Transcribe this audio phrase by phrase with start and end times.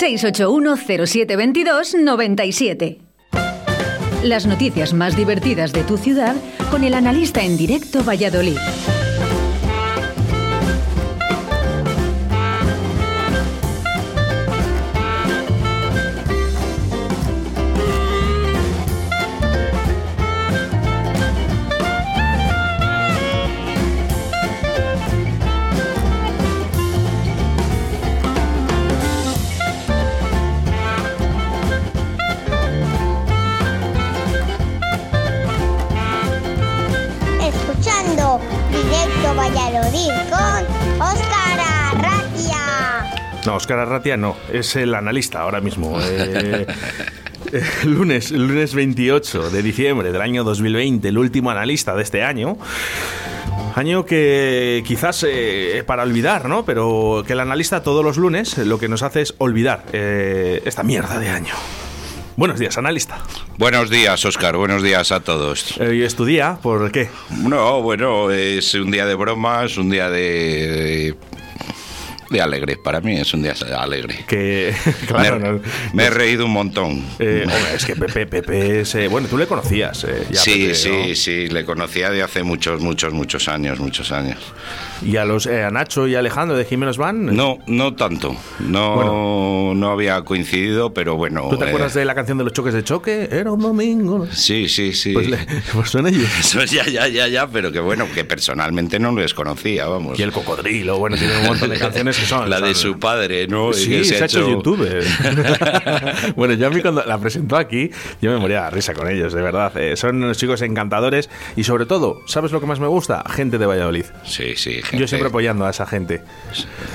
[0.00, 2.98] 681-0722-97.
[4.22, 6.36] Las noticias más divertidas de tu ciudad
[6.70, 8.58] con el analista en directo Valladolid.
[43.78, 44.16] Arratia.
[44.16, 45.98] No, Oscar Arratia no, es el analista ahora mismo.
[46.00, 46.66] Eh,
[47.52, 52.58] eh, lunes, lunes 28 de diciembre del año 2020, el último analista de este año.
[53.74, 56.64] Año que quizás eh, para olvidar, ¿no?
[56.64, 60.82] Pero que el analista todos los lunes lo que nos hace es olvidar eh, esta
[60.82, 61.54] mierda de año.
[62.36, 63.18] Buenos días, analista.
[63.58, 64.56] Buenos días, Oscar.
[64.56, 65.78] Buenos días a todos.
[65.80, 66.58] Eh, ¿Y es tu día?
[66.62, 67.08] ¿Por qué?
[67.30, 71.14] No, bueno, es un día de bromas, un día de, de
[72.40, 72.76] alegre.
[72.76, 74.24] Para mí es un día alegre.
[74.26, 74.74] Que,
[75.06, 75.60] claro, me, no-
[75.92, 77.04] me he reído un montón.
[77.18, 78.94] eh, hombre, es que Pepe, Pepe es...
[78.94, 80.04] eh, bueno, tú le conocías.
[80.04, 81.14] eh, ya, sí, Pepe, sí, ¿no?
[81.14, 84.38] sí, le conocía de hace muchos, muchos, muchos años, muchos años.
[85.04, 87.26] ¿Y a, los, eh, a Nacho y Alejandro de Jiménez Van?
[87.26, 88.36] No, no tanto.
[88.60, 91.48] No, no había coincidido, pero bueno.
[91.50, 93.28] ¿Tú te eh, acuerdas de la canción de los choques de choque?
[93.30, 94.26] Era un domingo.
[94.30, 95.12] Sí, sí, sí.
[95.12, 96.28] Pues, le- pues son ellos.
[96.40, 100.18] Eso ya, ya, ya, ya, pero que bueno, que personalmente no les conocía, vamos.
[100.18, 102.48] Y el cocodrilo, bueno, tiene un montón de canciones que son.
[102.48, 103.72] La de su padre, ¿no?
[103.72, 105.04] Sí, que se, ha hecho youtuber.
[106.36, 109.32] bueno, yo a mí cuando la presentó aquí, yo me moría de risa con ellos,
[109.32, 109.76] de verdad.
[109.76, 113.24] Eh, son unos chicos encantadores y sobre todo, ¿sabes lo que más me gusta?
[113.28, 114.04] Gente de Valladolid.
[114.24, 115.00] Sí, sí, gente.
[115.00, 116.22] Yo siempre apoyando a esa gente.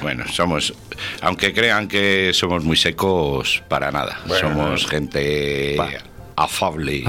[0.02, 0.74] Bueno, somos,
[1.22, 4.20] aunque crean que somos muy secos, para nada.
[4.26, 5.90] Bueno, somos gente va.
[6.48, 7.04] afable.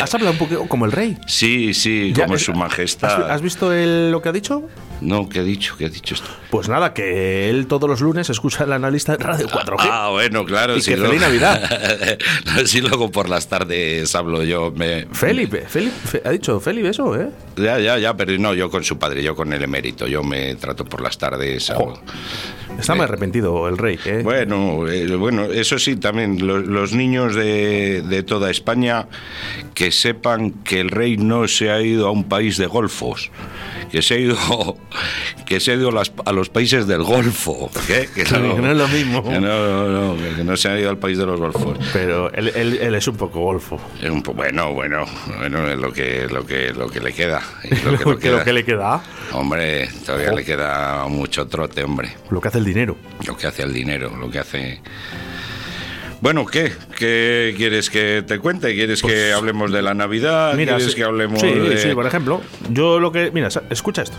[0.00, 1.16] ¿Has hablado un poco como el rey?
[1.26, 3.30] sí, sí, como eh, su ¿Has, majestad.
[3.30, 4.68] has visto el- lo que ha dicho?
[5.00, 5.76] No, ¿qué ha dicho?
[5.78, 6.28] ¿Qué ha dicho esto?
[6.50, 9.76] Pues nada, que él todos los lunes escucha el analista en Radio 4G.
[9.90, 10.76] Ah, bueno, claro.
[10.76, 12.18] Y sí, que luego- feliz Navidad.
[12.44, 14.70] No, sí, luego por las tardes hablo yo.
[14.76, 15.06] Me...
[15.12, 17.30] Felipe, Felipe, Fe- ha dicho Felipe eso, ¿eh?
[17.56, 20.06] Ya, ya, ya, pero no, yo con su padre, yo con el emérito.
[20.06, 21.70] Yo me trato por las tardes.
[21.70, 21.98] hablo.
[22.78, 24.20] Está muy arrepentido el rey, ¿eh?
[24.22, 29.06] Bueno, eh, bueno, eso sí, también lo- los niños de, de toda España
[29.74, 33.30] que sepan que el rey no se ha ido a un país de golfos,
[33.90, 34.36] que se ha ido,
[35.46, 38.08] que se ha ido a, las- a los países del Golfo, ¿eh?
[38.14, 39.22] que, Que no es lo mismo.
[39.24, 41.78] que no, no, no, que no se ha ido al país de los golfos.
[41.92, 43.80] Pero él, él- él es un poco golfo.
[44.02, 45.04] Es un po- bueno, bueno,
[45.38, 47.40] bueno, es lo que, lo que, lo que le queda.
[47.62, 48.36] es Lo lo que, que le queda.
[48.38, 52.10] lo que le queda, Hombre, todavía le queda mucho trote, hombre.
[52.30, 52.96] lo que hace el dinero.
[53.26, 54.80] lo que hace el dinero, lo que hace...
[56.20, 56.72] Bueno, ¿qué?
[56.98, 58.74] ¿Qué quieres que te cuente?
[58.74, 60.54] ¿Quieres que hablemos de la Navidad?
[60.54, 61.78] ¿Quieres Pues sí- que hablemos sí, de...?
[61.78, 63.30] sí, por ejemplo, yo lo que...
[63.30, 64.16] Mira, escucha esto.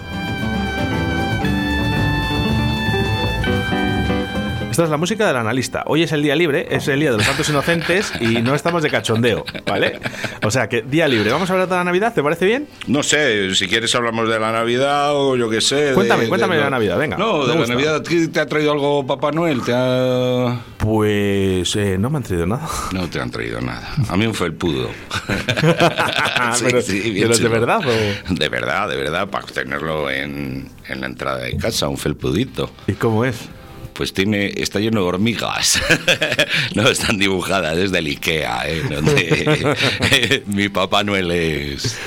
[4.81, 5.83] Esta es la música del analista.
[5.85, 8.81] Hoy es el día libre, es el día de los santos inocentes y no estamos
[8.81, 9.99] de cachondeo, ¿vale?
[10.43, 11.31] O sea que día libre.
[11.31, 12.15] ¿Vamos a hablar de la Navidad?
[12.15, 12.67] ¿Te parece bien?
[12.87, 15.75] No sé, si quieres hablamos de la Navidad o yo qué sé.
[15.75, 17.67] de- Cuéntame, cuéntame de la Navidad, venga, No, de la.
[17.67, 19.61] Navidad, ¿a ti ¿te ha traído algo Papá Noel?
[19.61, 20.59] ¿Te ha...
[20.79, 22.67] Pues eh, no me han traído nada.
[22.91, 23.87] No te han traído nada.
[24.09, 24.89] A mí un felpudo.
[26.59, 28.33] Pero, ¿de los de verdad o...?
[28.33, 32.71] De verdad, de verdad, para tenerlo en, en la entrada de casa, un felpudito.
[32.87, 33.47] ¿Y cómo es?
[33.93, 35.81] Pues tiene, está lleno de hormigas.
[36.75, 38.81] no están dibujadas, es del Ikea, ¿eh?
[38.89, 41.97] Donde mi Papá Noel es,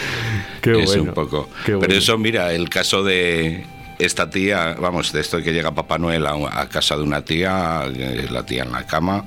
[0.61, 1.49] Qué es bueno, un poco.
[1.65, 3.65] qué Pero eso, mira, el caso de
[3.99, 7.85] esta tía, vamos, de esto que llega Papá Noel a, a casa de una tía,
[7.95, 9.25] eh, la tía en la cama,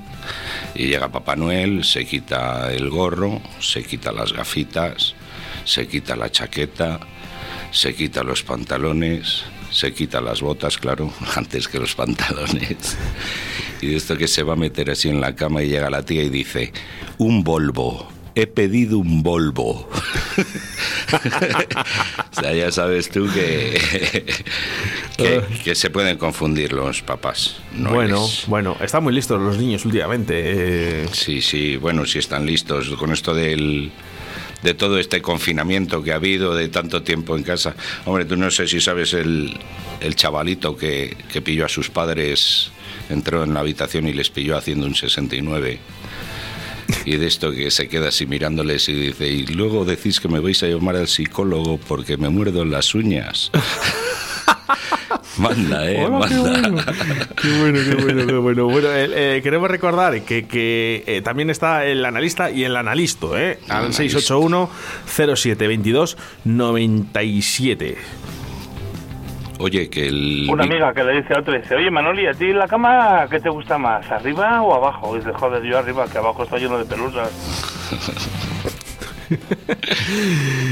[0.76, 5.16] y llega Papá Noel, se quita el gorro, se quita las gafitas,
[5.64, 7.00] se quita la chaqueta,
[7.72, 12.98] se quita los pantalones, se quita las botas, claro, antes que los pantalones.
[13.82, 16.04] Y de esto que se va a meter así en la cama y llega la
[16.04, 16.74] tía y dice,
[17.20, 19.88] un Volvo, he pedido un Volvo.
[22.32, 23.80] o sea, ya sabes tú que,
[25.18, 27.58] que, que se pueden confundir los papás.
[27.74, 30.34] No bueno, eres- bueno, están muy listos los niños últimamente.
[31.04, 33.92] eh, Sí, sí, bueno, si están listos con esto del
[34.64, 37.76] de todo este confinamiento que ha habido, de tanto tiempo en casa.
[38.06, 39.58] Hombre, tú no sé si sabes el,
[40.00, 42.72] el chavalito que, que pilló a sus padres,
[43.10, 45.80] entró en la habitación y les pilló haciendo un 69.
[47.06, 50.40] Y de esto que se queda así mirándoles y dice, y luego decís que me
[50.40, 53.52] vais a llamar al psicólogo porque me muerdo las uñas.
[55.40, 56.78] Manda, eh, Hola, qué bueno.
[57.42, 58.66] Qué bueno, qué bueno, qué bueno.
[58.66, 63.38] Bueno, eh, eh, queremos recordar que, que, eh, también está el analista y el analisto,
[63.38, 63.60] ¿eh?
[63.70, 64.04] Al Analista.
[64.04, 64.70] 681
[65.06, 67.98] 0722 97.
[69.60, 70.48] Oye, que el...
[70.50, 73.40] Una amiga que le dice a otra, dice, oye Manoli, ¿a ti la cama qué
[73.40, 75.16] te gusta más, arriba o abajo?
[75.16, 77.32] Y dice, joder, yo arriba, que abajo está lleno de pelusas.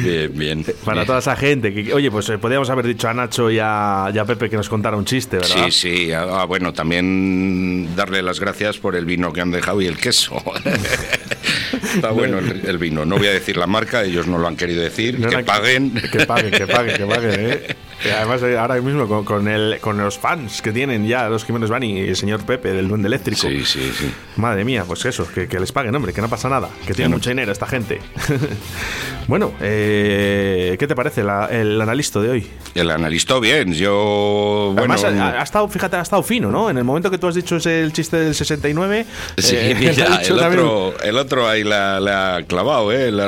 [0.04, 0.66] Bien, bien.
[0.84, 1.08] Para bien.
[1.08, 1.74] toda esa gente.
[1.74, 4.58] Que, oye, pues eh, podríamos haber dicho a Nacho y a, y a Pepe que
[4.58, 5.66] nos contara un chiste, ¿verdad?
[5.66, 6.12] Sí, sí.
[6.14, 10.42] Ah, bueno, también darle las gracias por el vino que han dejado y el queso.
[11.96, 13.06] Está bueno el, el vino.
[13.06, 15.20] No voy a decir la marca, ellos no lo han querido decir.
[15.20, 15.94] No, que no, paguen.
[15.94, 17.76] Que paguen, que paguen, que paguen, ¿eh?
[18.12, 21.70] Además, eh, ahora mismo con, con, el, con los fans que tienen ya los Jiménez
[21.70, 23.48] Bani y el señor Pepe del Duende Eléctrico.
[23.48, 24.12] Sí, sí, sí.
[24.38, 27.10] Madre mía, pues eso, que, que les paguen, hombre, que no pasa nada, que tiene
[27.10, 28.00] mucho dinero esta gente.
[29.28, 32.48] bueno, eh, ¿qué te parece la- el analista de hoy?
[32.76, 33.74] El analistó bien.
[33.74, 34.72] Yo.
[34.76, 35.04] Bueno, Además,
[35.36, 36.70] ha, ha estado, fíjate, ha estado fino, ¿no?
[36.70, 39.06] En el momento que tú has dicho ese, el chiste del 69,
[39.38, 40.06] Sí, eh, dicho
[40.36, 43.12] el, otro, el otro ahí la, la ha clavado, ¿eh?
[43.12, 43.28] La,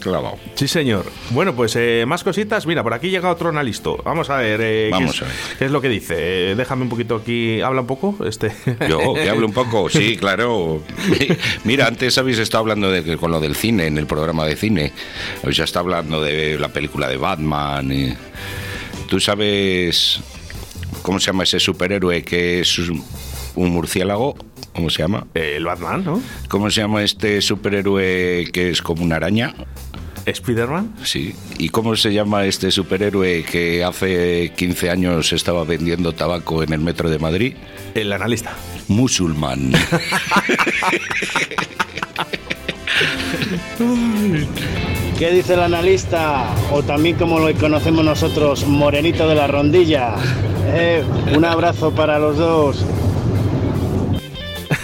[0.00, 0.36] clavado.
[0.54, 1.04] Sí, señor.
[1.30, 2.66] Bueno, pues eh, más cositas.
[2.66, 4.00] Mira, por aquí llega otro analisto.
[4.04, 4.60] Vamos a ver.
[4.62, 5.34] eh, ¿qué es- a ver.
[5.58, 6.14] ¿Qué es lo que dice?
[6.18, 7.60] Eh, déjame un poquito aquí.
[7.60, 8.16] Habla un poco.
[8.26, 8.50] Este.
[8.88, 10.82] Yo, que hablo un poco, sí, claro.
[11.64, 14.56] Mira, antes habéis estado hablando de que con lo del cine, en el programa de
[14.56, 14.92] cine.
[15.50, 17.92] Ya está hablando de la película de Batman.
[17.92, 18.14] y-
[19.08, 20.20] ¿Tú sabes
[21.02, 23.02] cómo se llama ese superhéroe que es un
[23.56, 24.36] murciélago?
[24.72, 25.26] ¿Cómo se llama?
[25.34, 26.22] El Batman, ¿no?
[26.48, 29.52] ¿Cómo se llama este superhéroe que es como una araña?
[30.32, 30.94] Spiderman.
[31.02, 31.34] Sí.
[31.58, 36.80] ¿Y cómo se llama este superhéroe que hace 15 años estaba vendiendo tabaco en el
[36.80, 37.54] metro de Madrid?
[37.94, 38.52] El analista.
[38.88, 39.72] Musulmán.
[45.18, 46.54] ¿Qué dice el analista?
[46.72, 50.14] O también como lo conocemos nosotros, Morenito de la Rondilla.
[50.68, 51.04] Eh,
[51.36, 52.84] un abrazo para los dos.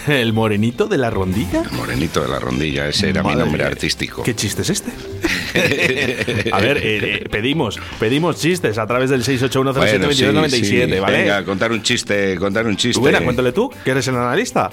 [0.09, 1.65] El morenito de la rondilla.
[1.73, 3.67] Morenito de la Rondilla, ese era mi nombre mía.
[3.67, 4.23] artístico.
[4.23, 4.91] ¿Qué chiste es este?
[6.53, 6.83] a ver, eh,
[7.23, 11.01] eh, pedimos, pedimos chistes a través del 681072297, Bueno, sí, sí.
[11.01, 11.19] ¿vale?
[11.19, 13.01] Venga, contar un chiste, contar un chiste.
[13.01, 14.71] Buena, cuéntale tú, que eres el analista.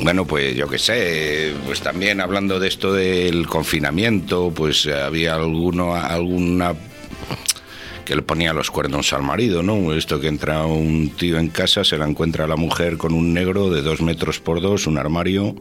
[0.00, 5.94] Bueno, pues yo qué sé, pues también hablando de esto del confinamiento, pues había alguno,
[5.94, 6.74] alguna
[8.04, 9.92] que le ponía los cuernos al marido, ¿no?
[9.94, 13.70] Esto que entra un tío en casa, se la encuentra la mujer con un negro
[13.70, 15.54] de dos metros por dos, un armario,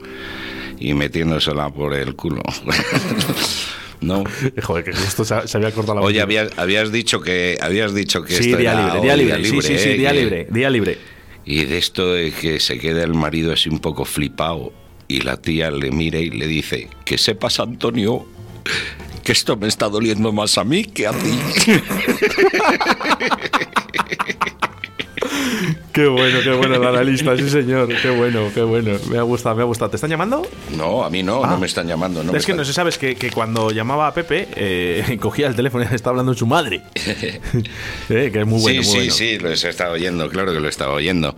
[0.79, 2.41] y metiéndosela por el culo.
[4.01, 4.23] ¿No?
[4.63, 8.35] Joder, que esto se, había cortado la Oye, habías, habías dicho que habías dicho que
[8.35, 9.45] Sí, esto día era libre, hoy día libre.
[9.45, 9.97] sí, sí, sí, ¿eh?
[9.97, 10.97] día Que- libre, día libre.
[11.45, 14.73] Y de esto de que se queda el marido así un poco flipado
[15.07, 18.25] y la tía le mire y le dice, que sepas Antonio,
[19.23, 21.39] que esto me está doliendo más a mí que a ti.
[25.93, 28.97] Qué bueno, qué bueno el analista, sí señor, qué bueno, qué bueno.
[29.09, 29.91] Me ha gustado, me ha gustado.
[29.91, 30.41] ¿Te están llamando?
[30.75, 31.49] No, a mí no, Ah.
[31.51, 32.23] no me están llamando.
[32.23, 35.47] No es que están- no sé, sabes que, que cuando llamaba a Pepe, eh, cogía
[35.47, 36.81] el teléfono y estaba hablando su madre.
[38.09, 39.49] Eh, que es muy bueno, sí, muy sí, bueno.
[39.53, 41.35] sí, lo he estado oyendo, claro que lo he estado oyendo.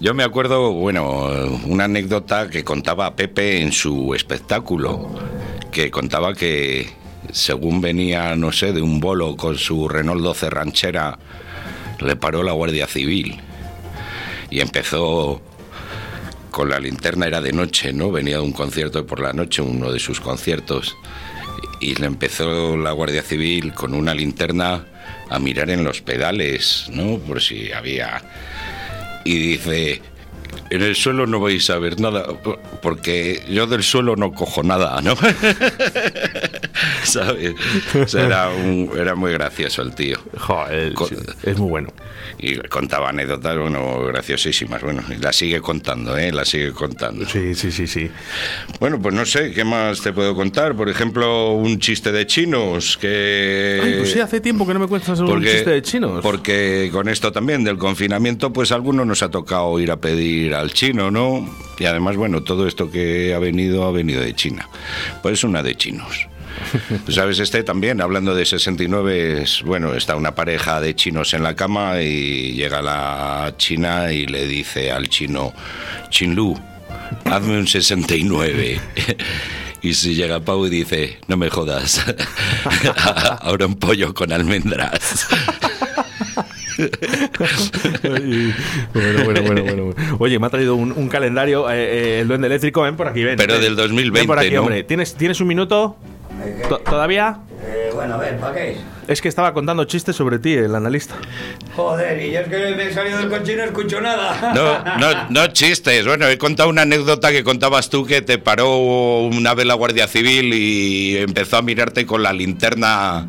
[0.00, 1.26] Yo me acuerdo, bueno,
[1.66, 5.10] una anécdota que contaba Pepe en su espectáculo,
[5.70, 6.88] que contaba que
[7.32, 11.18] según venía, no sé, de un bolo con su Renault 12 ranchera,
[12.00, 13.40] le paró la Guardia Civil
[14.50, 15.40] y empezó
[16.50, 18.10] con la linterna, era de noche, ¿no?
[18.10, 20.96] Venía de un concierto por la noche, uno de sus conciertos,
[21.80, 24.86] y le empezó la Guardia Civil con una linterna
[25.28, 27.18] a mirar en los pedales, ¿no?
[27.18, 28.22] Por si había...
[29.24, 30.00] Y dice,
[30.70, 32.26] en el suelo no vais a ver nada,
[32.82, 35.14] porque yo del suelo no cojo nada, ¿no?
[37.04, 37.54] ¿Sabes?
[37.94, 40.18] O sea, era, un- era muy gracioso el tío.
[41.42, 41.88] Es muy bueno.
[42.38, 44.82] Y contaba anécdotas, bueno, graciosísimas.
[44.82, 46.32] Bueno, y la sigue contando, ¿eh?
[46.32, 47.24] La sigue contando.
[47.26, 48.10] Sí, sí, sí, sí.
[48.80, 50.74] Bueno, pues no sé, ¿qué más te puedo contar?
[50.74, 53.80] Por ejemplo, un chiste de chinos que...
[53.82, 56.20] Ay, pues sí, hace tiempo que no me cuentas un chiste de chinos.
[56.22, 60.54] Porque con esto también del confinamiento, pues a algunos nos ha tocado ir a pedir
[60.60, 61.48] al chino, ¿no?
[61.78, 64.68] Y además, bueno, todo esto que ha venido, ha venido de China.
[65.22, 66.28] Pues una de chinos.
[67.08, 67.38] ¿Sabes?
[67.38, 72.00] Este también, hablando de 69, es, bueno, está una pareja de chinos en la cama
[72.00, 75.52] y llega la china y le dice al chino,
[76.10, 76.58] Chinlu,
[77.24, 78.80] hazme un 69.
[79.82, 82.04] Y si llega Pau y dice, no me jodas,
[83.40, 85.28] ahora un pollo con almendras.
[86.78, 88.54] Ay,
[88.92, 90.16] bueno, bueno, bueno, bueno, bueno.
[90.18, 93.24] Oye, me ha traído un, un calendario, eh, eh, el duende eléctrico, ven por aquí,
[93.24, 93.36] ven.
[93.36, 93.62] Pero ven.
[93.62, 94.62] del 2020, Ven por aquí, ¿no?
[94.62, 94.84] hombre.
[94.84, 95.96] ¿Tienes, ¿Tienes un minuto?
[96.68, 97.38] To- ¿Todavía?
[97.94, 98.78] Bueno, a ver, ¿para qué es?
[99.08, 101.14] Es que estaba contando chistes sobre ti, el analista.
[101.74, 104.52] Joder, y yo es que me he salido del coche y no escucho nada.
[104.54, 106.06] No, no, no chistes.
[106.06, 110.06] Bueno, he contado una anécdota que contabas tú que te paró una vez la Guardia
[110.08, 113.26] Civil y empezó a mirarte con la linterna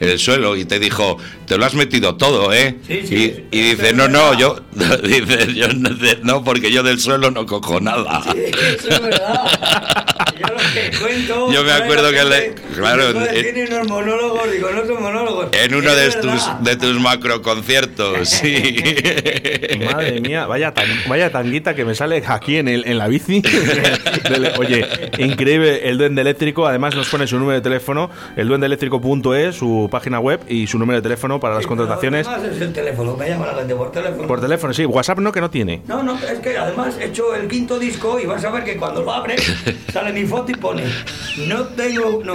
[0.00, 2.78] en el suelo y te dijo, te lo has metido todo, ¿eh?
[2.86, 4.56] Sí, sí, y, sí, y dice, no, no, yo,
[5.02, 5.90] dice, yo no,
[6.22, 8.22] no, porque yo del suelo no cojo nada.
[8.32, 8.40] Sí,
[8.76, 10.14] eso es verdad.
[10.40, 11.52] Yo que cuento.
[11.52, 15.02] Yo me acuerdo que le- claro, dice, "Joder, eh, tiene unos monólogos, digo, no son
[15.02, 15.48] monólogos.
[15.52, 16.20] En uno de verdad.
[16.20, 18.76] tus, de tus macro conciertos, sí.
[19.84, 23.42] Madre mía, vaya, tan- vaya tanguita que me sale aquí en, el, en la bici.
[24.58, 24.86] Oye,
[25.18, 26.66] increíble el duende eléctrico.
[26.66, 30.98] Además, nos pone su número de teléfono, el duendeeléctrico.es, su página web y su número
[30.98, 32.26] de teléfono para las Sí, contrataciones.
[32.26, 34.26] Además es el teléfono, me llama la gente por teléfono.
[34.28, 34.84] Por teléfono, sí.
[34.84, 35.82] WhatsApp no, que no tiene.
[35.86, 38.76] No, no, es que además he hecho el quinto disco y vas a ver que
[38.76, 39.52] cuando lo abres
[39.92, 40.84] sale mi foto y pone
[41.46, 42.34] no tengo, no,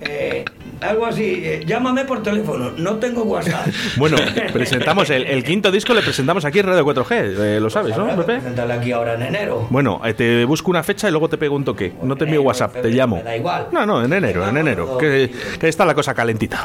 [0.00, 0.44] eh,
[0.80, 3.66] algo así, eh, llámame por teléfono, no tengo WhatsApp.
[3.96, 4.16] Bueno,
[4.52, 8.06] presentamos el, el quinto disco, le presentamos aquí en Radio 4G, eh, lo sabes, ¿no,
[8.08, 8.34] Pepe?
[8.34, 9.66] presentarle aquí ahora en enero.
[9.70, 11.92] Bueno, eh, te busco una fecha y luego te pego un toque.
[12.02, 13.16] No te envío WhatsApp, te llamo.
[13.16, 13.66] me da igual.
[13.72, 14.98] No, no, en enero, en enero.
[14.98, 16.64] Que, que está la cosa calentita.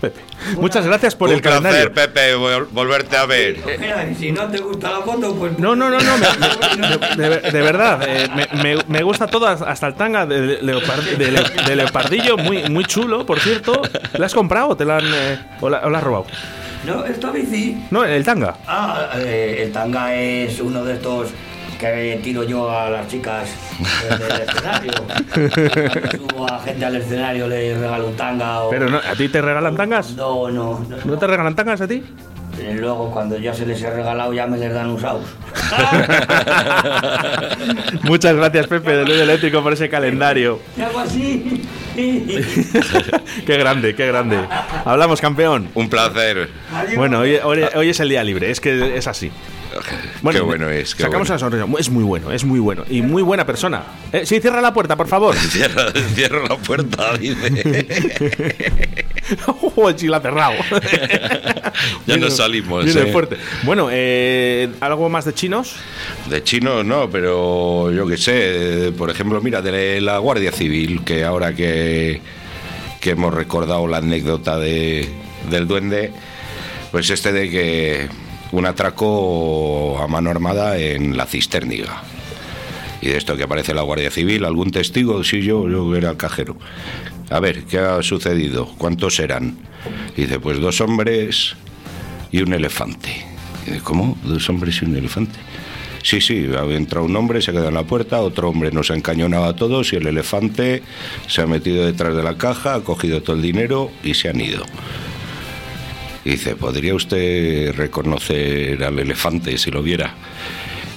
[0.00, 0.20] Pepe.
[0.56, 1.90] Muchas gracias por Un el calendario.
[1.92, 3.56] placer, Pepe, vol- volverte a ver.
[3.80, 5.58] Mira, y si no te gusta la foto, pues...
[5.58, 6.12] No, no, no, no.
[6.18, 10.60] me- me- de, de verdad, eh, me, me- me gusta todo, hasta el tanga de,
[10.60, 13.53] leopard- de le- de leopardillo, muy, muy chulo, por cierto.
[14.18, 16.26] ¿La has comprado o te la han, eh, o la, o la has robado?
[16.84, 17.82] No, esta bici...
[17.90, 18.56] No, el tanga.
[18.66, 21.28] Ah, eh, el tanga es uno de estos
[21.78, 23.48] que tiro yo a las chicas
[23.80, 24.92] eh, del escenario.
[26.12, 28.70] Subo a gente al escenario le regalo un tanga o...
[28.70, 30.12] Pero no, ¿a ti te regalan tangas?
[30.12, 30.96] No, no, no.
[31.04, 32.02] ¿No te regalan tangas a ti?
[32.74, 35.24] Luego, cuando ya se les he regalado, ya me les dan usados.
[38.02, 40.60] Muchas gracias, Pepe, de Luz Eléctrico, por ese calendario.
[40.76, 41.62] Y algo así.
[43.46, 44.38] qué grande, qué grande.
[44.84, 45.68] Hablamos, campeón.
[45.74, 46.48] Un placer.
[46.96, 49.30] Bueno, hoy, hoy- hoy es el día libre, es que es así.
[50.30, 50.94] Qué bueno es.
[50.94, 51.48] Qué sacamos bueno.
[51.48, 51.80] una sonrisa.
[51.80, 52.84] Es muy bueno, es muy bueno.
[52.88, 53.82] Y muy buena persona.
[54.12, 55.34] Eh, sí, cierra la puerta, por favor.
[55.54, 57.86] Cierra, cierra la puerta, dice.
[60.08, 60.54] La cerrado.
[62.06, 63.12] Ya nos salimos, Viene eh.
[63.12, 63.36] fuerte.
[63.62, 65.76] Bueno, eh, ¿algo más de chinos?
[66.28, 71.24] De chino no, pero yo qué sé, por ejemplo, mira, de la Guardia Civil, que
[71.24, 72.20] ahora que,
[73.00, 75.08] que hemos recordado la anécdota de,
[75.50, 76.12] del duende,
[76.92, 78.08] pues este de que
[78.54, 82.02] un atraco a mano armada en la cisterniga.
[83.00, 86.16] Y de esto que aparece la Guardia Civil, algún testigo, sí, yo, yo era el
[86.16, 86.56] cajero.
[87.30, 88.66] A ver, ¿qué ha sucedido?
[88.78, 89.58] ¿Cuántos eran?
[90.16, 91.56] Y dice, pues dos hombres
[92.30, 93.26] y un elefante.
[93.82, 94.16] ¿Cómo?
[94.22, 95.38] ¿Dos hombres y un elefante?
[96.02, 98.94] Sí, sí, entrado un hombre, se ha quedado en la puerta, otro hombre nos ha
[98.94, 100.82] encañonado a todos y el elefante
[101.26, 104.40] se ha metido detrás de la caja, ha cogido todo el dinero y se han
[104.40, 104.64] ido.
[106.24, 110.14] Y dice, ¿podría usted reconocer al elefante si lo viera?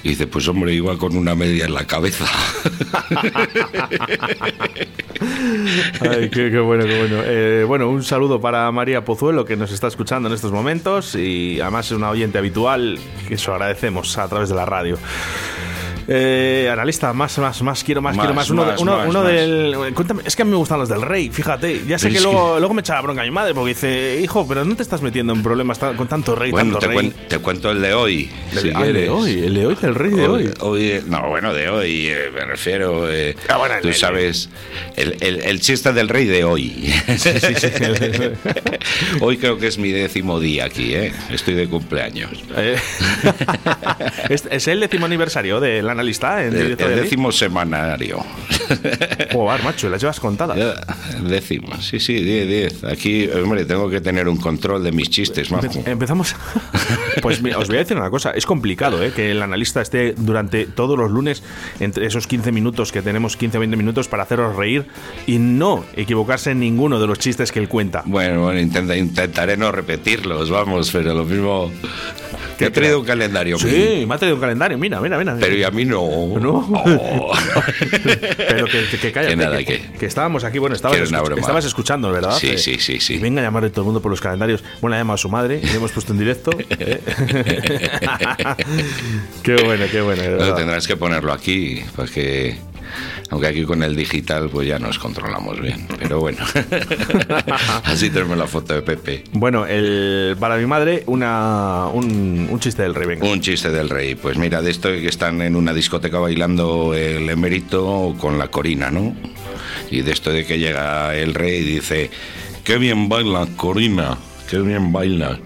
[0.04, 2.26] Y dice, pues hombre, iba con una media en la cabeza.
[6.32, 7.24] Qué bueno, qué bueno.
[7.26, 11.60] Eh, bueno, un saludo para María Pozuelo que nos está escuchando en estos momentos y
[11.60, 14.98] además es una oyente habitual que eso agradecemos a través de la radio.
[16.10, 18.50] Eh, analista, más, más, más, quiero más, Más, quiero más.
[18.50, 19.76] Uno, de- más, uno, uno del.
[19.94, 21.82] Cuéntame, es que a mí me gustan los del rey, fíjate.
[21.86, 24.48] Ya sé que es luego, luego me echa la bronca mi madre porque dice, hijo,
[24.48, 26.96] pero no te estás metiendo en problemas con tanto rey, bueno, tanto te, rey.
[27.10, 28.32] cuen- te cuento el de hoy.
[28.54, 30.50] El- si ah, el de hoy, el de hoy, el rey de hoy.
[30.62, 33.12] hoy- no, bueno, de hoy, eh, me refiero.
[33.12, 34.50] eh, Ah, bueno, el tú de- sabes,
[34.96, 36.94] el, el- el chiste del rey de hoy.
[39.22, 41.14] hoy creo que es mi décimo día aquí, ¿eh?
[41.30, 42.32] Estoy de cumpleaños.
[42.56, 42.78] Eh,
[44.30, 45.60] es, es el décimo aniversario
[46.48, 48.20] en El, el décimo semanario.
[49.34, 50.58] Joder, macho, las llevas contadas.
[50.58, 50.74] Ya,
[51.18, 52.84] el décimo, sí, sí, 10, 10.
[52.86, 55.66] Aquí, hombre, tengo que tener un control de mis chistes, majo.
[55.66, 56.36] Empe- Empezamos.
[57.22, 58.30] Pues mira, os voy a decir una cosa.
[58.32, 59.12] Es complicado ¿eh?
[59.12, 61.42] que el analista esté durante todos los lunes
[61.80, 64.86] entre esos 15 minutos que tenemos, 15 o 20 minutos para haceros reír
[65.26, 68.04] y no equivocarse en ninguno de los chistes que él cuenta.
[68.06, 71.72] Bueno, bueno, intenta- intentaré no repetirlos, vamos, pero lo mismo.
[72.58, 73.58] Que he traído un calendario.
[73.60, 74.78] Sí, me ha traído un calendario.
[74.78, 75.36] Mira, mira, mira.
[75.40, 76.02] Pero y a mí no.
[76.40, 76.68] No.
[76.70, 77.32] Oh.
[78.38, 81.04] Pero que, que, que cállate, Que nada, que, que- que estabas aquí, bueno, estabas, que
[81.04, 81.40] escuch- broma.
[81.42, 82.34] estabas escuchando, ¿verdad?
[82.38, 83.16] Sí, Eh, sí, sí, sí.
[83.16, 84.64] Y venga a llamarle todo el mundo por los calendarios.
[84.82, 86.52] Bueno, ha llamado a su madre y le hemos puesto en directo.
[86.58, 87.00] ¿eh?
[89.44, 90.22] qué bueno, qué bueno.
[90.22, 90.56] de Bueno, verdad.
[90.56, 92.58] tendrás que ponerlo aquí, porque.
[93.30, 95.88] Aunque aquí con el digital, pues ya nos controlamos bien.
[96.00, 96.40] Pero bueno.
[97.84, 99.24] Así tenemos la foto de Pepe.
[99.34, 103.08] Bueno, el, para mi madre, una, un, un chiste del rey.
[103.08, 103.28] venga.
[103.28, 104.16] Un chiste del rey.
[104.16, 108.92] Pues mira, de esto que están en una discoteca bailando el emérito con la corina,
[108.92, 109.16] ¿no?
[109.90, 112.10] Y de esto de que llega el rey y dice,
[112.64, 114.18] qué bien baila Corina,
[114.50, 115.38] qué bien baila.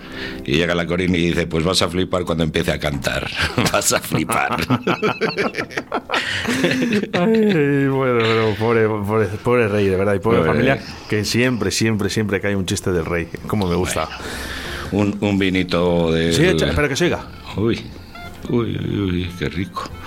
[0.45, 3.29] Y llega la Corina y dice, pues vas a flipar cuando empiece a cantar,
[3.73, 4.57] vas a flipar.
[7.13, 10.85] Ay, bueno, pero pobre, pobre, pobre rey, de verdad, y pobre Pobre familia, rey.
[11.09, 13.27] que siempre, siempre, siempre cae un chiste del rey.
[13.47, 14.07] Como me gusta.
[14.91, 16.33] un, un vinito de...
[16.33, 17.25] Sí, echa- espera que se oiga.
[17.57, 17.81] Uy,
[18.49, 19.89] uy, uy, uy, qué rico.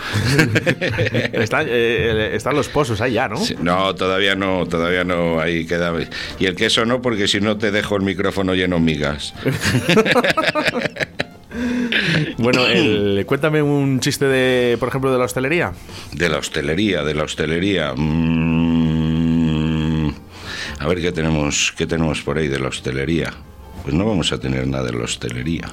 [1.67, 3.37] Eh, eh, están los pozos ahí ya, ¿no?
[3.37, 5.93] Sí, No, todavía no, todavía no, ahí queda.
[6.39, 9.35] Y el queso no, porque si no te dejo el micrófono lleno de migas.
[12.39, 15.73] Bueno, el- cuéntame un chiste de, por ejemplo, de la hostelería.
[16.13, 17.93] De la hostelería, de la hostelería.
[17.95, 19.05] Mm,
[20.81, 23.33] a ver qué tenemos, qué tenemos por ahí de la hostelería.
[23.83, 25.71] Pues no vamos a tener nada de la hostelería.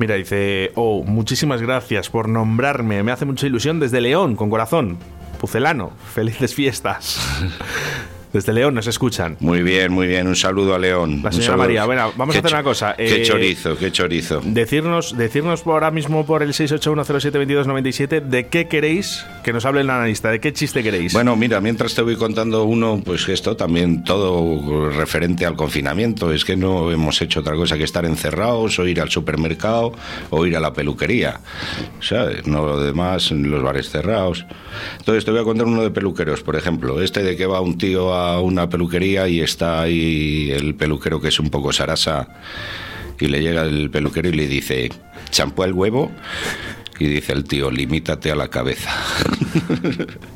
[0.00, 3.02] Mira, dice, oh, muchísimas gracias por nombrarme.
[3.02, 4.96] Me hace mucha ilusión desde León, con corazón.
[5.38, 7.20] Pucelano, felices fiestas.
[8.32, 9.36] Desde León nos escuchan.
[9.40, 10.28] Muy bien, muy bien.
[10.28, 11.20] Un saludo a León.
[11.22, 11.56] La señora.
[11.56, 14.40] María, bueno, vamos a hacer una cosa, Qué eh, chorizo, qué chorizo.
[14.44, 19.90] Decirnos, decirnos por ahora mismo por el 681072297 de qué queréis que nos hable el
[19.90, 21.12] analista, de qué chiste queréis.
[21.12, 26.32] Bueno, mira, mientras te voy contando uno, pues esto también todo referente al confinamiento.
[26.32, 29.92] Es que no hemos hecho otra cosa que estar encerrados o ir al supermercado
[30.30, 31.40] o ir a la peluquería.
[32.00, 32.46] ¿Sabes?
[32.46, 34.46] No lo demás, los bares cerrados.
[34.98, 37.02] Entonces te voy a contar uno de peluqueros, por ejemplo.
[37.02, 41.28] Este de que va un tío a una peluquería y está ahí el peluquero que
[41.28, 42.28] es un poco sarasa
[43.18, 44.90] y le llega el peluquero y le dice,
[45.30, 46.10] ¿champú al huevo?
[46.98, 48.90] Y dice el tío, limítate a la cabeza.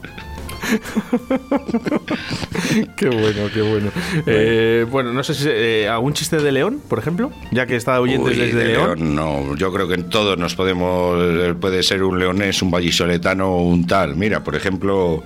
[2.97, 3.91] qué bueno, qué bueno.
[4.27, 8.01] Eh, bueno, no sé si eh, algún chiste de León, por ejemplo, ya que está
[8.01, 9.15] Uy, desde de León.
[9.15, 11.19] No, yo creo que en todos nos podemos.
[11.21, 14.17] eh, Puede ser un leonés, un vallisoletano o un tal.
[14.17, 15.23] Mira, por ejemplo,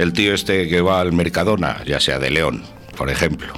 [0.00, 2.62] el tío este que va al Mercadona, ya sea de León,
[2.96, 3.52] por ejemplo.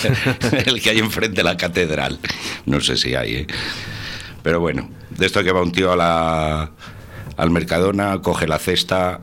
[0.64, 2.18] el que hay enfrente de la catedral.
[2.64, 3.46] No sé si hay, ¿eh?
[4.42, 6.70] Pero bueno, de esto que va un tío a la,
[7.36, 9.20] al Mercadona, coge la cesta,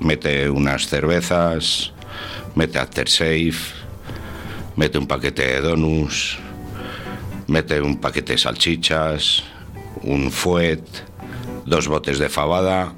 [0.00, 1.94] mete unas cervezas,
[2.54, 3.56] mete Aftershave,
[4.76, 6.36] mete un paquete de donuts,
[7.46, 9.42] mete un paquete de salchichas,
[10.02, 10.84] un fuet,
[11.64, 12.92] dos botes de fabada,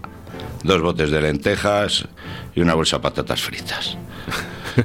[0.65, 2.07] dos botes de lentejas
[2.55, 3.97] y una bolsa de patatas fritas.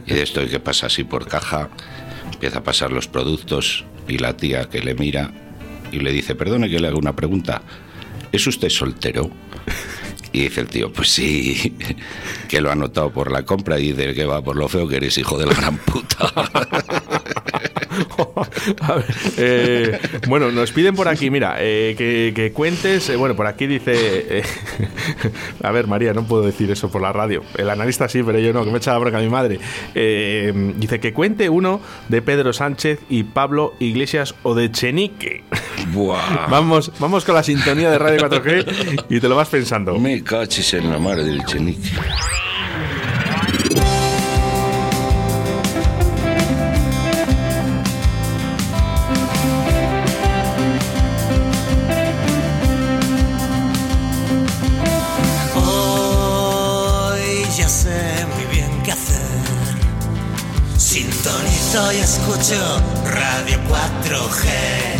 [0.06, 1.70] Y de esto que pasa así por caja,
[2.34, 5.32] empieza a pasar los productos y la tía que le mira
[5.92, 7.62] y le dice, perdone que le haga una pregunta,
[8.32, 9.30] ¿es usted soltero?
[10.34, 11.78] Y dice el tío, pues sí,
[12.50, 14.98] que lo ha notado por la compra y dice que va por lo feo que
[14.98, 16.32] eres hijo de la gran puta.
[18.82, 19.06] A ver,
[19.38, 23.10] eh, bueno, nos piden por aquí, mira, eh, que, que cuentes.
[23.10, 24.44] eh, bueno, por aquí dice.
[25.64, 27.44] a ver, María, no puedo decir eso por la radio.
[27.58, 29.60] El analista sí, pero yo no, que me echa la bronca a mi madre.
[29.94, 35.44] Dice que cuente uno de Pedro Sánchez y Pablo Iglesias o de Chenique.
[35.94, 36.48] Buah.
[36.50, 39.98] Vamos, vamos con la sintonía de Radio 4G y te lo vas pensando.
[39.98, 41.90] Me cachis en la madre del chenique.
[62.00, 64.97] Escucho Radio 4G.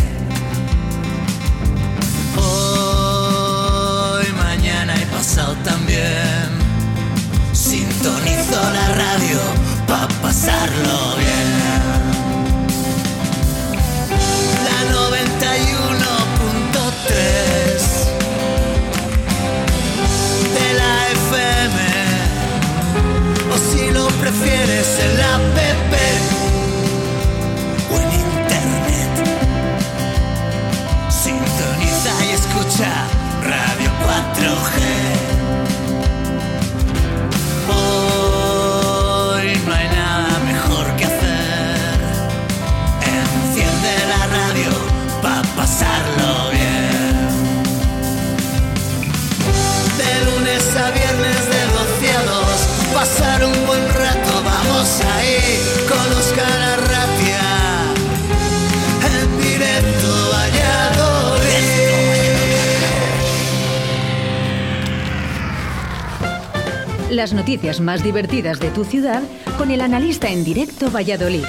[67.18, 69.24] Las noticias más divertidas de tu ciudad
[69.56, 71.42] con el analista en directo Valladolid.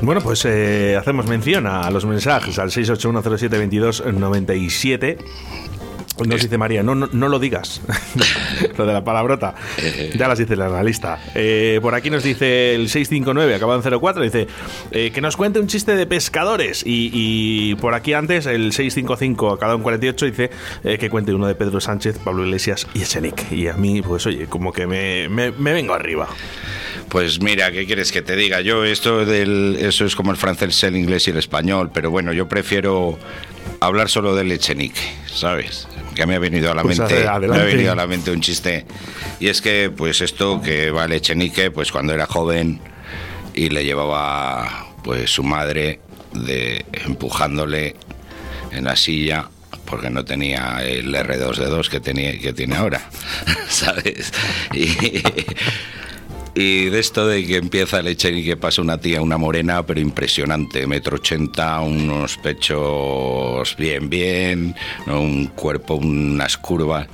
[0.00, 5.18] Bueno, pues eh, hacemos mención a los mensajes al 681072297
[6.28, 7.80] Nos dice María, no, no, no lo digas.
[8.78, 9.54] lo de la palabrota.
[10.16, 11.18] Ya las dice el analista.
[11.34, 14.46] Eh, por aquí nos dice el 659, acabado en 04, dice
[14.90, 16.82] eh, que nos cuente un chiste de pescadores.
[16.84, 20.50] Y, y por aquí antes, el 655, acabado en 48, dice
[20.84, 23.54] eh, que cuente uno de Pedro Sánchez, Pablo Iglesias y Echenique.
[23.54, 26.28] Y a mí, pues oye, como que me, me- me vengo arriba.
[27.08, 28.60] Pues mira, ¿qué quieres que te diga?
[28.60, 32.32] Yo esto del eso es como el francés, el inglés y el español, pero bueno,
[32.32, 33.18] yo prefiero
[33.80, 35.88] hablar solo del Echenique, ¿sabes?
[36.14, 38.40] Que me ha venido a la Pues mente, me ha venido a la mente un
[38.40, 38.84] chiste
[39.38, 42.80] y es que pues esto que va el Echenique, pues cuando era joven
[43.54, 46.00] y le llevaba pues su madre
[46.32, 47.96] de empujándole
[48.70, 49.48] en la silla
[49.84, 53.00] porque no tenía el R2D2 que tenía que tiene ahora,
[53.68, 54.32] ¿sabes?
[54.72, 55.22] Y,
[56.54, 60.00] y de esto de que empieza el y que pasa una tía, una morena, pero
[60.00, 64.74] impresionante, metro ochenta, unos pechos bien, bien,
[65.06, 67.06] un cuerpo, unas curvas,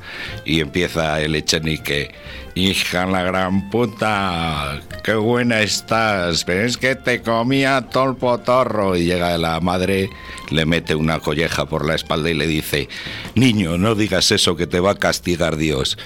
[0.44, 2.12] y empieza el Echenique,
[2.55, 8.96] hija la gran puta, qué buena estás, pero es que te comía todo el potorro,
[8.96, 10.09] y llega la madre,
[10.51, 12.88] le mete una colleja por la espalda y le dice,
[13.35, 15.99] niño, no digas eso que te va a castigar Dios.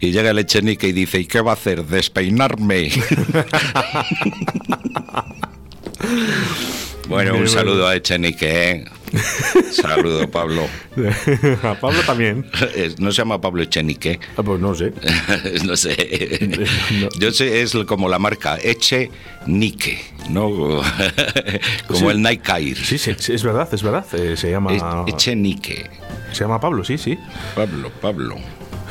[0.00, 1.84] Y llega el Echenique y dice, ¿y qué va a hacer?
[1.84, 2.77] ¿Despeinarme?
[7.08, 8.84] Bueno, un saludo a Echenique, ¿eh?
[9.72, 10.66] Saludo, Pablo.
[11.62, 12.44] a Pablo también.
[12.98, 14.20] No se llama Pablo Echenique.
[14.36, 14.92] Ah, pues no sé.
[15.64, 16.58] no sé.
[17.18, 20.50] Yo sé, es como la marca Echenique, ¿no?
[21.86, 22.06] como Sí.
[22.06, 22.76] el Nike Air.
[22.76, 24.04] Sí, sí, es verdad, es verdad.
[24.14, 25.04] Eh, se llama.
[25.06, 25.88] Echenique.
[26.32, 27.18] Se llama Pablo, sí, sí.
[27.54, 28.36] Pablo, Pablo.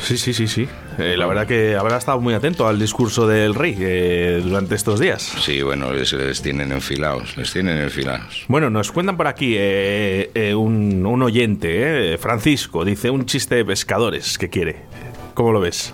[0.04, 0.68] Sí, sí, sí, sí.
[0.98, 5.00] Eh, la verdad que habrá estado muy atento al discurso del rey eh, durante estos
[5.00, 5.22] días.
[5.42, 8.46] Sí, bueno, les, les tienen enfilados, les tienen enfilados.
[8.48, 13.56] Bueno, nos cuentan por aquí eh, eh, un, un oyente, eh, Francisco, dice un chiste
[13.56, 14.78] de pescadores que quiere.
[15.34, 15.94] ¿Cómo lo ves?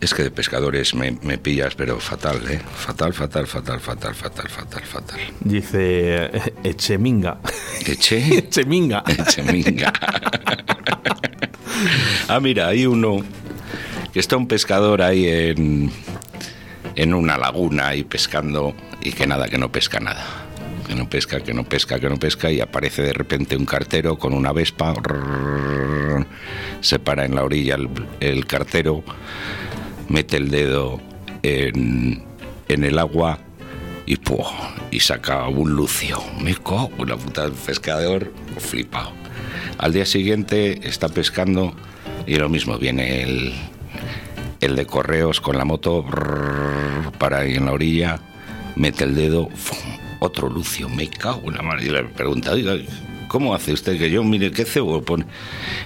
[0.00, 2.60] Es que de pescadores me, me pillas, pero fatal, ¿eh?
[2.74, 5.20] Fatal, fatal, fatal, fatal, fatal, fatal, fatal.
[5.40, 6.30] Dice
[6.62, 7.38] Echeminga.
[7.84, 8.38] Eche.
[8.38, 9.02] Echeminga.
[9.06, 9.92] Echeminga.
[12.28, 13.18] ah, mira, hay uno
[14.12, 15.90] que está un pescador ahí en,
[16.94, 20.24] en una laguna ahí pescando y que nada, que no pesca nada.
[20.86, 24.18] Que no pesca, que no pesca, que no pesca y aparece de repente un cartero
[24.18, 24.94] con una vespa.
[26.80, 27.76] Se para en la orilla
[28.20, 29.02] el, cartero,
[30.08, 31.00] mete el dedo
[31.42, 32.22] en,
[32.68, 33.40] en el agua
[34.06, 34.76] y, ¡pua!
[34.92, 36.22] y saca un lucio.
[36.40, 39.25] Me cago la puta pescador, flipado.
[39.78, 41.74] Al día siguiente está pescando
[42.26, 43.52] y lo mismo, viene el,
[44.60, 46.04] el de correos con la moto,
[47.18, 48.20] para ahí en la orilla,
[48.74, 49.48] mete el dedo,
[50.20, 51.82] otro lucio, me cago en la mano.
[51.82, 52.74] Y le pregunta, oiga,
[53.28, 55.26] ¿cómo hace usted que yo, mire, qué cebo pone?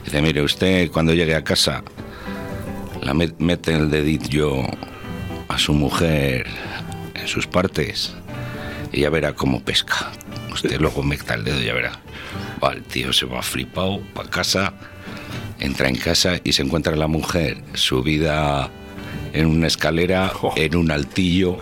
[0.04, 1.82] Dice, mire, usted cuando llegue a casa,
[3.02, 4.62] la met- mete el dedillo
[5.48, 6.46] a su mujer
[7.14, 8.14] en sus partes
[8.92, 10.12] y ya verá cómo pesca.
[10.52, 12.00] Usted luego meta el dedo y ya verá.
[12.62, 14.74] Va, el tío se va flipado para casa,
[15.58, 18.70] entra en casa y se encuentra la mujer subida
[19.32, 21.58] en una escalera, en un altillo.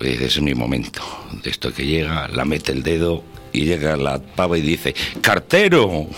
[0.00, 1.02] Y dice, es mi momento.
[1.42, 6.06] De esto que llega, la mete el dedo y llega la pava y dice, ¡cartero!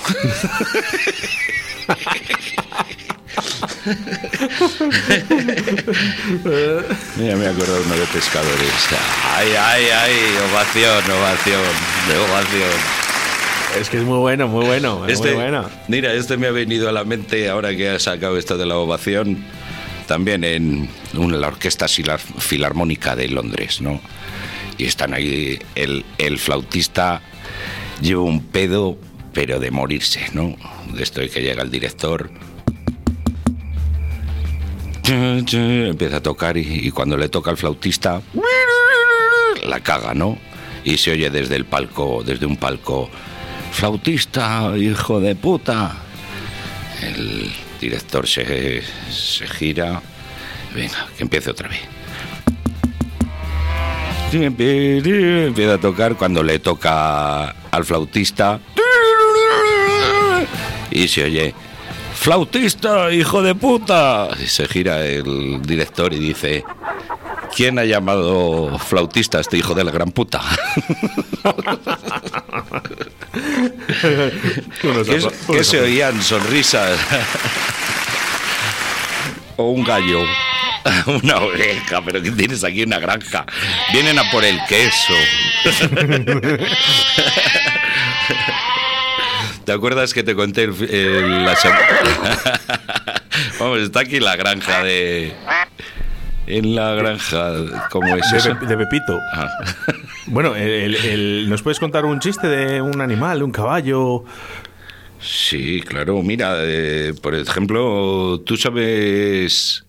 [7.17, 8.89] Mira, me acuerdo uno de pescadores.
[9.25, 10.17] Ay, ay, ay,
[10.51, 11.63] ovación, ovación,
[12.29, 13.08] ovación.
[13.77, 15.07] Es que es muy bueno, muy bueno.
[15.07, 15.69] es Este, muy bueno.
[15.89, 18.77] Mira, este me ha venido a la mente ahora que ha sacado esto de la
[18.77, 19.45] ovación,
[20.07, 24.01] también en una, la Orquesta Filar- Filarmónica de Londres, ¿no?
[24.79, 27.21] Y están ahí, el, el flautista
[28.01, 28.97] lleva un pedo,
[29.33, 30.57] pero de morirse, ¿no?
[30.95, 32.31] De esto que llega el director,
[35.05, 38.21] empieza a tocar y, y cuando le toca al flautista,
[39.65, 40.39] la caga, ¿no?
[40.85, 43.11] Y se oye desde el palco, desde un palco,
[43.73, 45.97] flautista, hijo de puta.
[47.03, 50.01] El director se, se gira,
[50.75, 51.81] venga, que empiece otra vez.
[54.33, 58.61] Empieza a tocar cuando le toca al flautista
[60.91, 61.55] y se oye,
[62.15, 64.29] flautista, hijo de puta.
[64.43, 66.65] Y se gira el director y dice,
[67.55, 70.43] ¿quién ha llamado flautista a este hijo de la gran puta?
[74.81, 76.23] ¿Qué, qué se oían?
[76.23, 76.99] Sonrisas.
[79.57, 80.23] o un gallo.
[81.07, 83.45] Una oveja, pero que tienes aquí una granja.
[83.93, 85.13] Vienen a por el queso.
[89.65, 91.55] ¿Te acuerdas que te conté el, el- la
[93.61, 95.35] Vamos, está aquí la granja de...
[96.51, 97.53] En la granja,
[97.91, 98.55] ¿cómo es De, eso?
[98.55, 99.19] De Pepito.
[99.35, 99.49] Ah.
[100.31, 104.25] Bueno, el- el- ¿nos puedes contar un chiste de un animal, un caballo?
[105.21, 106.23] Sí, claro.
[106.23, 109.85] Mira, eh, por ejemplo, tú sabes...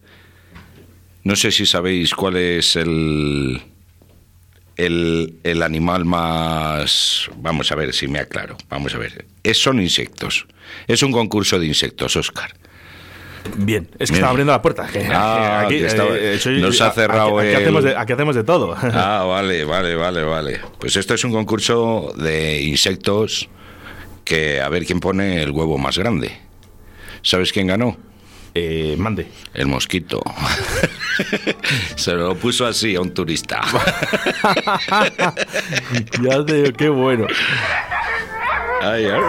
[1.25, 3.61] No sé si sabéis cuál es el...
[4.77, 7.29] El, el animal más...
[7.35, 8.55] Vamos a ver si me aclaro.
[8.69, 9.25] Vamos a ver.
[9.43, 10.47] Es, son insectos.
[10.87, 12.53] Es un concurso de insectos, Oscar.
[13.57, 14.15] Bien, es que Bien.
[14.15, 14.87] estaba abriendo la puerta.
[15.11, 18.75] Ah, estaba- soy- nos ha aquí- cerrado aquí, el- hacemos de, aquí hacemos de todo.
[18.93, 20.59] Ah, vale, vale, vale, vale.
[20.79, 23.49] Pues esto es un concurso de insectos
[24.23, 26.37] que a ver quién pone el huevo más grande.
[27.21, 27.97] ¿Sabes quién ganó?
[28.55, 29.27] Eh, mande.
[29.53, 30.21] El mosquito.
[31.95, 33.61] Se lo puso así a un turista.
[36.21, 37.27] ya te digo, qué bueno.
[38.81, 39.19] Ay, ay,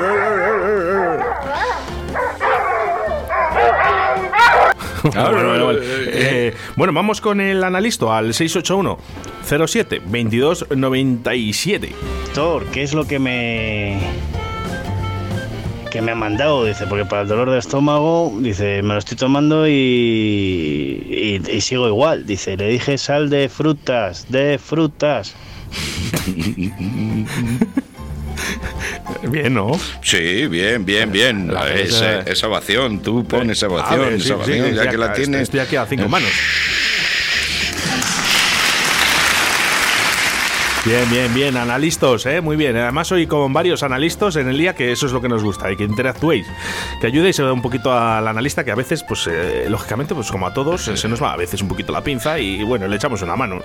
[5.14, 5.80] bueno, bueno, bueno.
[5.82, 8.98] Eh, bueno, vamos con el analista al 681
[9.66, 11.92] 07 22 97.
[12.26, 13.98] Doctor, ¿qué es lo que me
[15.90, 16.64] que me ha mandado?
[16.64, 21.60] Dice, porque para el dolor de estómago, dice, me lo estoy tomando y, y, y
[21.60, 22.26] sigo igual.
[22.26, 25.34] Dice, le dije sal de frutas, de frutas.
[29.22, 29.72] Bien, ¿no?
[30.02, 31.52] Sí, bien, bien, bien.
[31.74, 35.12] Esa, esa- ovación, tú pones ovación, ver, sí, esa sí, ovación, estoy ya que la
[35.12, 35.42] tienes.
[35.42, 36.30] Estoy aquí a cinco manos.
[40.86, 42.40] Bien, bien, bien, analistas, ¿eh?
[42.40, 42.74] muy bien.
[42.74, 45.70] Además, hoy con varios analistas en el día, que eso es lo que nos gusta,
[45.70, 46.46] y que interactuéis,
[47.02, 50.54] que ayudéis un poquito al analista, que a veces, pues, eh, lógicamente, pues como a
[50.54, 53.36] todos, se nos va a veces un poquito la pinza y, bueno, le echamos una
[53.36, 53.60] mano.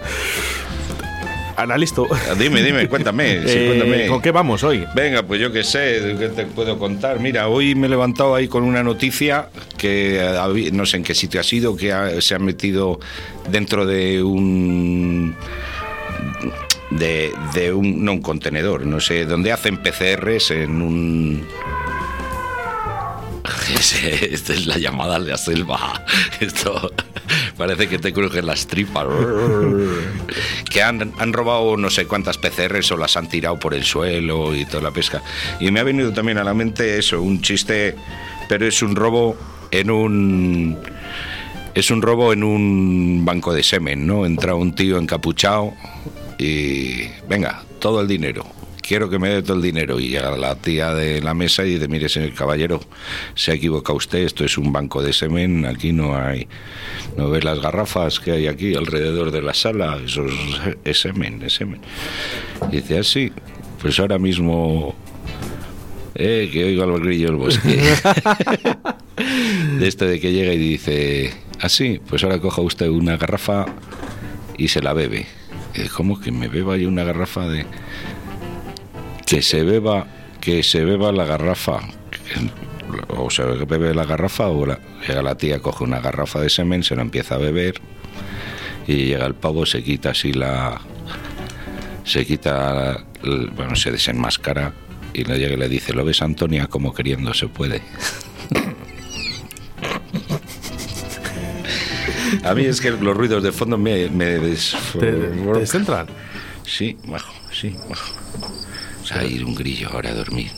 [1.57, 2.01] Analista.
[2.37, 4.07] Dime, dime, cuéntame, sí, eh, cuéntame.
[4.07, 4.85] ¿Con qué vamos hoy?
[4.93, 7.19] Venga, pues yo qué sé, ¿qué te puedo contar?
[7.19, 11.15] Mira, hoy me he levantado ahí con una noticia que eh, no sé en qué
[11.15, 12.99] sitio ha sido, que ha- se ha metido
[13.49, 15.35] dentro de un
[16.91, 21.47] de, de un no un contenedor, no sé, donde hacen PCRs en un
[24.31, 26.03] Esta es la llamada de la selva.
[26.39, 26.91] Esto
[27.57, 29.07] parece que te crujen las tripas.
[30.69, 34.53] Que han, han robado no sé cuántas PCRs o las han tirado por el suelo
[34.53, 35.23] y toda la pesca.
[35.61, 37.95] Y me ha venido también a la mente eso, un chiste,
[38.49, 39.37] pero es un robo
[39.71, 40.77] en un.
[41.73, 44.25] Es un robo en un banco de semen, ¿no?
[44.25, 45.73] Entra un tío encapuchado
[46.37, 47.03] y.
[47.27, 48.45] Venga, todo el dinero.
[48.85, 49.99] Quiero que me dé todo el dinero.
[49.99, 52.81] Y llega la tía de la mesa y dice: Mire, señor caballero,
[53.33, 54.19] se ha equivocado usted.
[54.19, 55.65] Esto es un banco de semen.
[55.65, 56.47] Aquí no hay.
[57.17, 59.99] ¿No ves las garrafas que hay aquí alrededor de la sala?
[60.05, 60.25] Eso
[60.83, 61.81] es, semen, es semen.
[62.71, 63.31] Dice: Así,
[63.81, 64.95] pues ahora mismo.
[66.17, 67.77] Eh, que oigo al grillo del bosque.
[69.79, 73.65] de esto de que llega y dice, así, pues ahora coja usted una garrafa
[74.57, 75.25] y se la bebe.
[75.95, 77.65] ¿Cómo que me beba yo una garrafa de...
[79.25, 80.07] Que se beba,
[80.39, 81.79] que se beba la garrafa.
[83.09, 86.83] O se bebe la garrafa o la, llega la tía, coge una garrafa de semen,
[86.83, 87.81] se la empieza a beber
[88.87, 90.79] y llega el pavo, se quita así la...
[92.03, 93.03] Se quita,
[93.55, 94.73] bueno, se desenmascara
[95.13, 97.81] y le llega y le dice, ¿lo ves Antonia como queriendo se puede?
[102.43, 106.05] A mí es que los ruidos de fondo me, me des- ¿Te, te descentran?
[106.63, 108.13] Sí, bajo, sí, bajo.
[109.05, 110.51] O sea, ir un grillo ahora a dormir.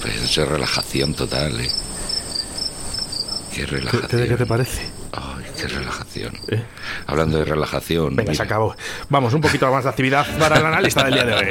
[0.00, 1.68] Pues eso es relajación total, ¿eh?
[3.52, 4.22] Qué ¿Qué, relajación.
[4.22, 4.82] qué- qué te parece?
[5.12, 6.32] Ay, qué relajación.
[6.46, 6.62] ¿Eh?
[7.08, 8.14] Hablando de relajación.
[8.14, 8.76] Venga, se acabó.
[9.08, 11.46] Vamos, un poquito más de actividad para el analista del día de hoy.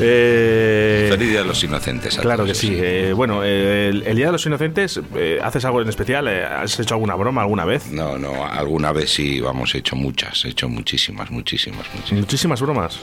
[0.00, 2.18] Eh, Feliz Día de los Inocentes.
[2.18, 2.70] Claro que sí.
[2.72, 6.28] Eh, bueno, eh, el, el Día de los Inocentes, eh, ¿haces algo en especial?
[6.28, 7.90] ¿Has hecho alguna broma alguna vez?
[7.90, 12.20] No, no, alguna vez sí, vamos, he hecho muchas, he hecho muchísimas, muchísimas, muchísimas.
[12.20, 12.98] Muchísimas bromas.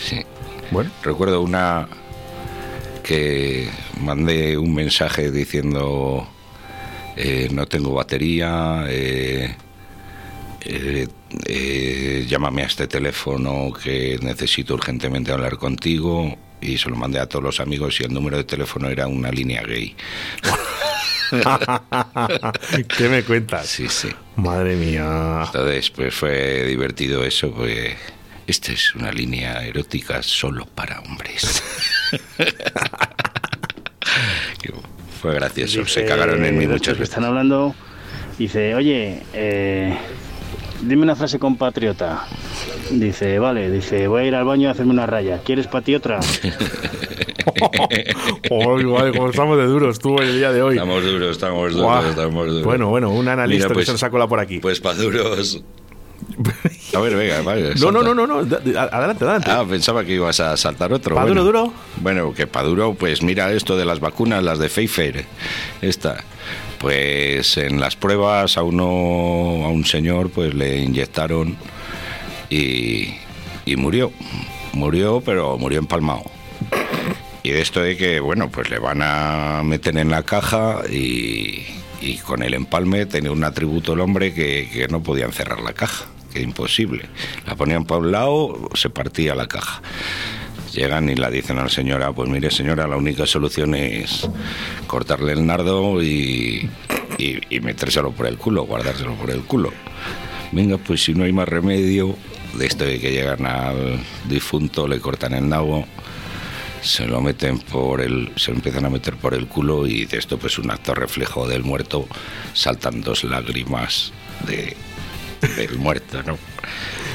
[0.00, 0.22] Sí.
[0.70, 1.86] Bueno, Recuerdo una
[3.04, 6.26] que mandé un mensaje diciendo
[7.52, 9.54] no tengo batería, eh,
[10.68, 11.08] eh,
[11.46, 17.26] eh, llámame a este teléfono que necesito urgentemente hablar contigo y se lo mandé a
[17.28, 19.94] todos los amigos y el número de teléfono era una línea gay.
[22.96, 23.66] ¿qué me cuentas?
[23.66, 24.08] Sí, sí.
[24.36, 25.42] Madre mía.
[25.46, 27.94] Entonces, pues fue divertido eso, pues
[28.46, 31.62] esta es una línea erótica solo para hombres.
[35.20, 37.08] Fue gracioso, se cagaron en mí muchas veces.
[37.08, 37.74] están hablando,
[38.38, 39.96] dice, oye, eh,
[40.82, 42.26] dime una frase compatriota.
[42.90, 45.40] Dice, vale, dice, voy a ir al baño a hacerme una raya.
[45.44, 46.20] ¿Quieres para ti otra?
[48.50, 50.74] Oy, guay, como estamos de duros tú el día de hoy.
[50.76, 52.06] Estamos duros, estamos duros, Guau.
[52.10, 52.64] estamos duros.
[52.64, 54.58] Bueno, bueno, un analista Mira, pues- que se nos ha colado por aquí.
[54.60, 55.62] Pues para duros.
[56.94, 57.42] A ver, venga,
[57.78, 59.50] no, no, no, no, no, adelante, adelante.
[59.50, 61.14] Ah, pensaba que ibas a saltar otro.
[61.14, 61.44] ¿Pa bueno.
[61.44, 61.72] duro?
[62.00, 65.24] Bueno, que para duro, pues mira esto de las vacunas, las de Pfizer.
[65.82, 66.24] Esta.
[66.78, 68.84] Pues en las pruebas a uno,
[69.64, 71.56] a un señor, pues le inyectaron
[72.50, 73.14] y,
[73.64, 74.12] y murió.
[74.72, 76.24] Murió, pero murió empalmado.
[77.42, 81.64] Y de esto de que, bueno, pues le van a meter en la caja y,
[82.00, 86.06] y con el empalme tenía un atributo el hombre que, no podían cerrar la caja,
[86.32, 87.06] que imposible.
[87.46, 89.82] La ponían para un lado, se partía la caja.
[90.72, 94.28] Llegan y la dicen a la señora, pues mire señora, la única solución es
[94.86, 96.68] cortarle el nardo y,
[97.18, 99.72] y, y metérselo por el culo, guardárselo por el culo.
[100.52, 102.14] Venga, pues si no hay más remedio,
[102.56, 105.86] de esto de que llegan al difunto, le cortan el nabo,
[106.82, 110.18] se lo meten por el, se lo empiezan a meter por el culo y de
[110.18, 112.06] esto pues un acto reflejo del muerto,
[112.52, 114.12] saltan dos lágrimas
[114.46, 114.76] de,
[115.56, 116.38] del muerto, ¿no?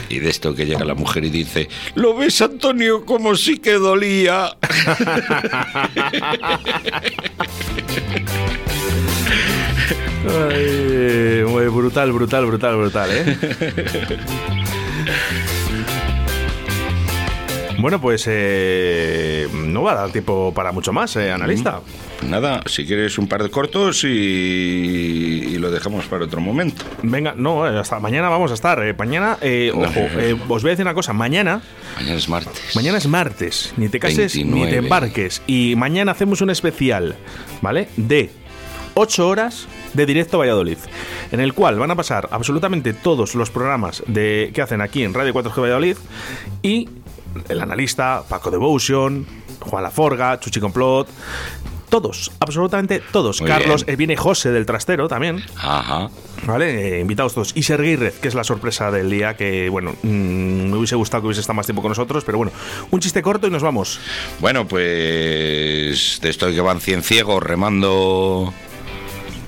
[0.09, 3.73] Y de esto que llega la mujer y dice, ¿lo ves Antonio como sí que
[3.73, 4.57] dolía?
[10.27, 13.37] Ay, muy brutal, brutal, brutal, brutal, ¿eh?
[17.81, 21.81] Bueno, pues eh, no va a dar tiempo para mucho más, eh, analista.
[22.27, 26.83] Nada, si quieres un par de cortos y, y lo dejamos para otro momento.
[27.01, 28.81] Venga, no, eh, hasta mañana vamos a estar.
[28.83, 31.13] eh, mañana, eh, ojo, os voy a decir una cosa.
[31.13, 31.61] Mañana,
[31.97, 32.75] Mañana es martes.
[32.75, 33.73] mañana es martes.
[33.77, 34.71] Ni te cases ni 29.
[34.71, 35.41] te embarques.
[35.47, 37.15] Y mañana hacemos un especial,
[37.61, 37.89] ¿vale?
[37.97, 38.29] De
[38.93, 40.77] 8 horas de directo a Valladolid,
[41.31, 45.13] en el cual van a pasar absolutamente todos los programas de, que hacen aquí en
[45.13, 45.97] Radio 4G Valladolid
[46.61, 46.87] y
[47.49, 49.25] el analista Paco Devotion,
[49.59, 51.07] Juan Laforga, Chuchi Complot,
[51.89, 53.41] todos, absolutamente todos.
[53.41, 53.93] Muy Carlos, bien.
[53.93, 55.43] eh, viene José del Trastero también.
[55.57, 56.09] Ajá.
[56.45, 56.97] ¿Vale?
[56.97, 57.51] Eh, invitados todos.
[57.53, 60.07] Y Sergei Red, que es la sorpresa del día, que, bueno, mm,
[60.69, 62.53] me hubiese gustado que hubiese estado más tiempo con nosotros, pero bueno,
[62.91, 63.99] un chiste corto y nos vamos.
[64.39, 68.53] Bueno, pues de esto que van cien ciegos remando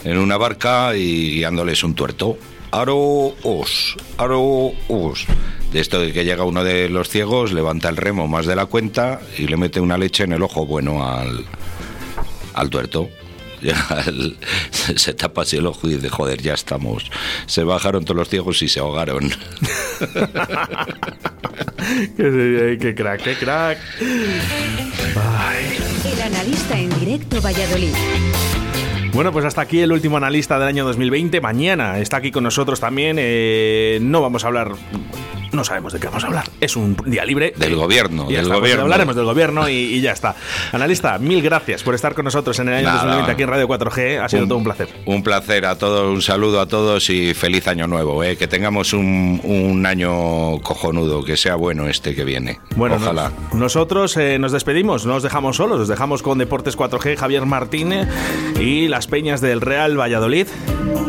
[0.04, 2.38] en una barca y guiándoles un tuerto.
[2.72, 5.26] Aroos, aroos.
[5.74, 8.68] De esto de que llega uno de los ciegos, levanta el remo más de la
[8.68, 11.44] cuenta y le mete una leche en el ojo bueno al,
[12.54, 13.10] al tuerto.
[14.08, 14.38] El-
[14.98, 17.10] se tapa así el ojo y dice, joder, ya estamos.
[17.46, 19.30] Se bajaron todos los ciegos y se ahogaron.
[22.18, 23.78] qué, qué crack, qué crack.
[26.06, 27.94] El analista en directo Valladolid.
[29.14, 31.40] Bueno, pues hasta aquí el último analista del año 2020.
[31.40, 33.16] Mañana está aquí con nosotros también.
[33.20, 34.74] eh, no vamos a hablar.
[35.54, 36.46] No sabemos de qué vamos a hablar.
[36.60, 37.54] Es un día libre.
[37.56, 38.82] Del gobierno, del está, pues gobierno.
[38.84, 40.36] hablaremos del gobierno y, y ya está.
[40.72, 42.98] Analista, mil gracias por estar con nosotros en el año Nada.
[43.04, 44.20] 2020 aquí en Radio 4G.
[44.24, 44.90] Ha sido todo un placer.
[45.06, 48.24] Un placer a todos, un saludo a todos y feliz año nuevo.
[48.24, 48.36] ¿eh?
[48.36, 52.60] Que tengamos un, un año cojonudo, que sea bueno este que viene.
[52.76, 53.32] Bueno, Ojalá.
[53.52, 57.46] nos- nosotros eh, nos despedimos, no os dejamos solos, os dejamos con Deportes 4G, Javier
[57.46, 58.08] Martínez
[58.60, 60.48] y las peñas del Real Valladolid.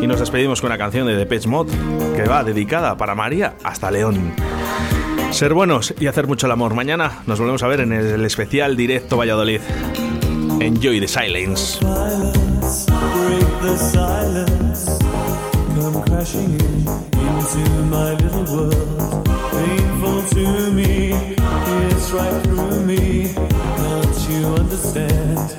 [0.01, 1.71] Y nos despedimos con una canción de Depeche Mode
[2.15, 4.34] que va dedicada para María hasta León.
[5.31, 6.73] Ser buenos y hacer mucho el amor.
[6.75, 9.59] Mañana nos volvemos a ver en el especial directo Valladolid.
[10.61, 11.79] Enjoy the silence.
[19.51, 21.13] Painful to me,
[21.89, 23.33] it's right through me.
[23.77, 25.54] Don't you understand?